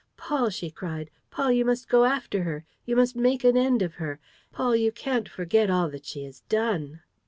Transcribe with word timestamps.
"Paul," 0.17 0.49
she 0.49 0.71
cried, 0.71 1.11
"Paul, 1.29 1.51
you 1.51 1.63
must 1.63 1.87
go 1.87 2.05
after 2.05 2.41
her, 2.41 2.65
you 2.87 2.95
must 2.95 3.15
make 3.15 3.43
an 3.43 3.55
end 3.55 3.83
of 3.83 3.93
her!... 4.01 4.19
Paul, 4.51 4.75
you 4.75 4.91
can't 4.91 5.29
forget 5.29 5.69
all 5.69 5.91
that 5.91 6.07
she 6.07 6.23
has 6.23 6.39
done!" 6.49 7.01